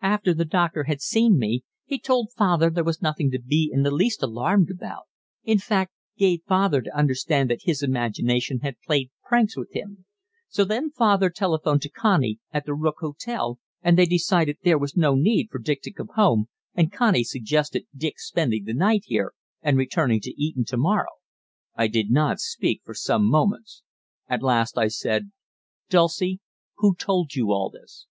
After 0.00 0.32
the 0.32 0.46
doctor 0.46 0.84
had 0.84 1.02
seen 1.02 1.36
me, 1.38 1.62
he 1.84 1.98
told 1.98 2.32
father 2.32 2.70
there 2.70 2.82
was 2.82 3.02
nothing 3.02 3.30
to 3.32 3.38
be 3.38 3.68
in 3.70 3.82
the 3.82 3.90
least 3.90 4.22
alarmed 4.22 4.70
about; 4.70 5.02
in 5.44 5.58
fact 5.58 5.92
gave 6.16 6.40
father 6.44 6.80
to 6.80 6.96
understand 6.96 7.50
that 7.50 7.64
his 7.64 7.82
imagination 7.82 8.60
had 8.60 8.80
played 8.80 9.10
pranks 9.28 9.54
with 9.54 9.74
him; 9.74 10.06
so 10.48 10.64
then 10.64 10.88
father 10.92 11.28
telephoned 11.28 11.82
to 11.82 11.90
Connie 11.90 12.38
at 12.52 12.64
the 12.64 12.72
Book 12.72 12.96
Hotel, 13.00 13.58
and 13.82 13.98
they 13.98 14.06
decided 14.06 14.56
there 14.62 14.78
was 14.78 14.96
no 14.96 15.14
need 15.14 15.48
for 15.50 15.58
Dick 15.58 15.82
to 15.82 15.92
come 15.92 16.08
home, 16.14 16.46
and 16.72 16.90
Connie 16.90 17.22
suggested 17.22 17.84
Dick's 17.94 18.26
spending 18.26 18.64
the 18.64 18.72
night 18.72 19.02
here 19.04 19.34
and 19.60 19.76
returning 19.76 20.22
to 20.22 20.30
Eton 20.42 20.64
to 20.68 20.78
morrow." 20.78 21.16
I 21.74 21.88
did 21.88 22.10
not 22.10 22.40
speak 22.40 22.80
for 22.82 22.94
some 22.94 23.26
moments. 23.28 23.82
At 24.26 24.42
last 24.42 24.78
I 24.78 24.88
said: 24.88 25.32
"Dulcie, 25.90 26.40
who 26.76 26.94
told 26.94 27.34
you 27.34 27.52
all 27.52 27.68
this?" 27.68 28.06